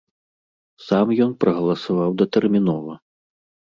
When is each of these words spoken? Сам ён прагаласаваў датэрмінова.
Сам 0.87 1.13
ён 1.27 1.37
прагаласаваў 1.45 2.19
датэрмінова. 2.25 3.03